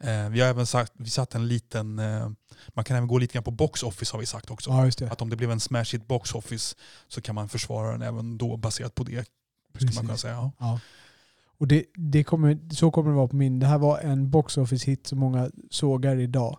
[0.00, 2.28] Eh, vi har även sagt, vi satt en liten, eh,
[2.68, 4.70] man kan även gå lite grann på box office har vi sagt också.
[4.70, 5.12] Ja, det.
[5.12, 6.76] Att om det blev en smash hit box office
[7.08, 9.28] så kan man försvara den även då baserat på det.
[9.74, 10.34] Skulle man kunna säga.
[10.34, 10.52] Ja.
[10.58, 10.80] Ja.
[11.58, 13.58] Och det, det kommer, så kommer det vara på min.
[13.58, 16.58] Det här var en box office hit som många sågar idag.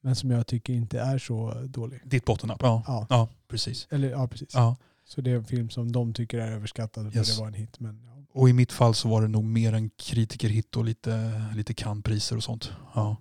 [0.00, 2.00] Men som jag tycker inte är så dålig.
[2.04, 2.62] Ditt bottennapp.
[2.62, 2.82] Ja.
[2.86, 3.86] Ja, ja, precis.
[3.90, 4.48] eller, ja precis.
[4.54, 4.76] Ja.
[5.04, 7.36] Så det är en film som de tycker är överskattad för Yes.
[7.36, 7.80] det var en hit.
[7.80, 8.13] Men, ja.
[8.34, 12.36] Och i mitt fall så var det nog mer en kritikerhit och lite, lite Cannes-priser
[12.36, 12.72] och sånt.
[12.94, 13.16] Ja.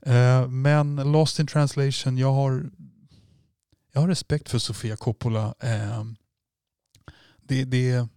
[0.00, 2.70] Eh, men Lost in translation, jag har,
[3.92, 5.54] jag har respekt för Sofia Coppola.
[5.60, 6.04] Eh,
[7.42, 8.08] det, det,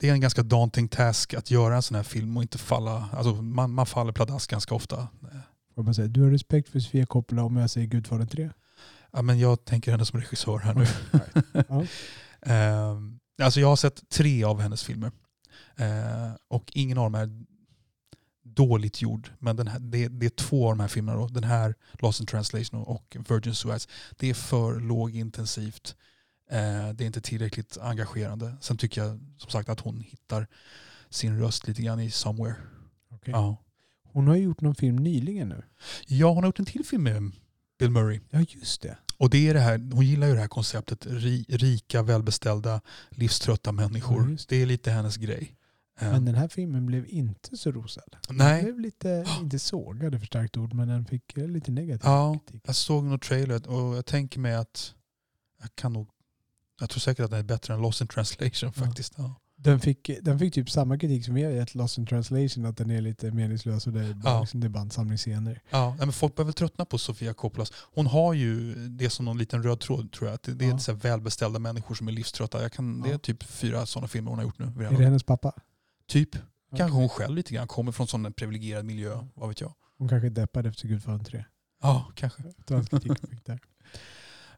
[0.00, 3.08] det är en ganska daunting task att göra en sån här film och inte falla,
[3.12, 5.08] alltså man, man faller pladask ganska ofta.
[5.74, 8.50] Får man säga, du har respekt för Sofia Coppola om jag säger Gudfadern 3?
[9.12, 10.86] Ja, men jag tänker henne som regissör här nu.
[11.68, 11.84] Ja.
[12.44, 12.96] Eh,
[13.42, 15.12] alltså jag har sett tre av hennes filmer.
[15.76, 17.44] Eh, och ingen av dem är
[18.42, 19.30] dåligt gjord.
[19.38, 21.18] Men den här, det, det är två av de här filmerna.
[21.18, 21.28] Då.
[21.28, 23.88] Den här, Lost in translation och Virgin Suicides.
[24.16, 25.96] Det är för lågintensivt.
[26.50, 28.56] Eh, det är inte tillräckligt engagerande.
[28.60, 30.46] Sen tycker jag som sagt att hon hittar
[31.10, 32.56] sin röst lite grann i Somewhere.
[33.10, 33.32] Okej.
[33.32, 33.56] Ja.
[34.04, 35.62] Hon har gjort någon film nyligen nu.
[36.06, 37.32] ja, hon har gjort en till film med
[37.78, 38.20] Bill Murray.
[38.30, 38.98] Ja, just det.
[39.16, 41.06] Och det är det här, hon gillar ju det här konceptet.
[41.06, 44.30] Ri, rika, välbeställda, livströtta människor.
[44.30, 45.56] Just det är lite hennes grej.
[46.00, 48.16] Men den här filmen blev inte så rosad.
[48.28, 52.06] Den nej, blev lite, inte sågad för starkt ord, men den fick eh, lite negativ
[52.10, 52.38] Ja.
[52.46, 52.62] kritik.
[52.66, 54.94] jag såg någon trailer och jag tänker mig att
[55.60, 56.08] jag kan nog
[56.80, 59.14] jag tror säkert att den är bättre än Lost in translation faktiskt.
[59.16, 59.34] Ja.
[59.64, 62.76] Den fick, den fick typ samma kritik som vi har gett Lost in translation, att
[62.76, 64.40] den är lite meningslös och det är bara, Ja.
[64.40, 65.60] liksom, det är bara en samling scener.
[65.70, 67.72] Ja, men folk börjar väl tröttna på Sofia Coppolas.
[67.94, 70.34] Hon har ju det som någon liten röd tråd tror jag.
[70.34, 70.78] Att Det det är Ja.
[70.78, 72.62] så välbeställda människor som är livströtta.
[72.62, 73.18] Jag kan, Det är Ja.
[73.18, 74.64] typ fyra sådana filmer hon har gjort nu.
[74.84, 75.52] Är det hennes pappa?
[76.08, 76.32] Typ.
[76.32, 76.90] Kanske Okej.
[77.00, 79.18] hon själv lite grann kommer från sån en privilegierad miljö.
[79.34, 79.72] Vad vet jag.
[79.98, 81.44] Hon kanske är deppad efter Gudfadern 3.
[81.82, 82.42] Ja, kanske.
[82.66, 83.60] Var kritik fick där.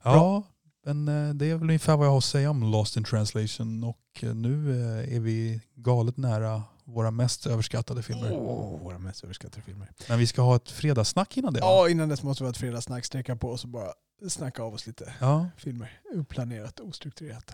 [0.02, 0.42] Ja,
[0.84, 3.84] men eh, det är väl ungefär vad jag har att säga om Lost in translation.
[3.84, 8.32] Och eh, nu eh, är vi galet nära våra mest överskattade filmer.
[8.32, 9.90] Åh, våra mest överskattade filmer.
[10.08, 11.66] Men vi ska ha ett fredagssnack innan det va?
[11.66, 13.88] Ja, innan dess måste vi ha ett fredagssnack, sträcka på oss och bara
[14.28, 15.46] snacka av oss lite Ja.
[15.56, 16.00] filmer.
[16.14, 17.52] Oplanerat, ostrukturerat.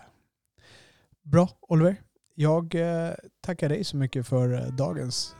[1.23, 2.01] Bra, Oliver.
[2.35, 2.75] Jag
[3.41, 5.35] tackar dig så mycket för dagens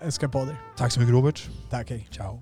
[0.00, 0.60] eskapader.
[0.76, 1.50] Tack så mycket Robert.
[1.70, 2.08] Tack, hej.
[2.10, 2.40] Ciao.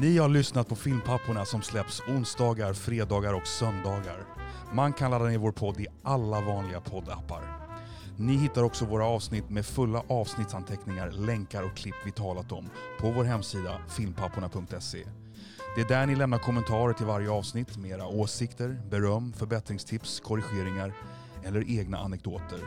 [0.00, 4.24] Ni har lyssnat på Filmpapporna som släpps onsdagar, fredagar och söndagar.
[4.72, 7.42] Man kan ladda ner vår podd i alla vanliga poddappar.
[8.16, 13.10] Ni hittar också våra avsnitt med fulla avsnittsanteckningar, länkar och klipp vi talat om på
[13.10, 15.04] vår hemsida filmpapporna.se.
[15.76, 20.92] Det är där ni lämnar kommentarer till varje avsnitt med era åsikter, beröm, förbättringstips, korrigeringar
[21.44, 22.60] eller egna anekdoter.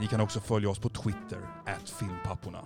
[0.00, 1.40] Ni kan också följa oss på Twitter,
[1.98, 2.60] filmpapporna.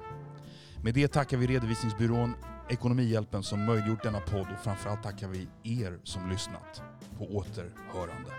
[0.83, 2.35] Med det tackar vi redovisningsbyrån
[2.68, 6.83] Ekonomihjälpen som möjliggjort denna podd och framförallt tackar vi er som lyssnat.
[7.18, 8.31] På återhörande.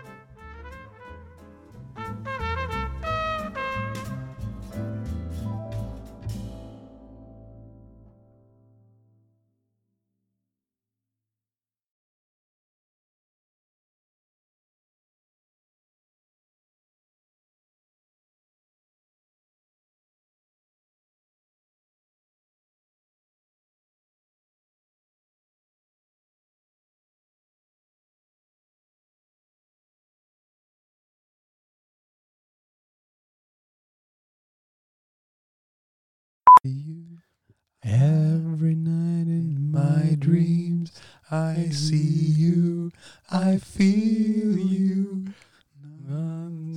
[37.84, 40.92] Every night in my dreams
[41.30, 42.90] I see you,
[43.30, 45.26] I feel you.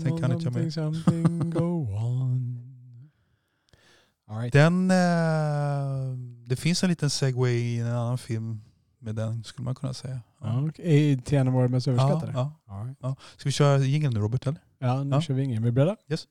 [0.03, 0.73] Sen kan inte jag Something, med.
[0.73, 2.57] something, go on.
[4.27, 4.53] All right.
[4.53, 8.61] Den, eh, det finns en liten segway i en annan film
[8.99, 10.19] med den skulle man kunna säga.
[10.41, 11.21] Ja, okej.
[11.21, 12.31] Till en av våra mest ja, överskattade?
[12.31, 12.61] ja.
[12.67, 12.99] All right.
[13.37, 14.47] Ska vi köra jingeln nu Robert?
[14.47, 14.59] Eller?
[14.79, 15.21] Ja, nu Ja.
[15.21, 15.57] kör vi ingen.
[15.57, 15.95] Är vi beredda?
[16.09, 16.27] Yes.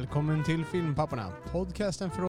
[0.00, 1.32] Välkommen till Filmpapporna.
[1.52, 2.22] Podcasten för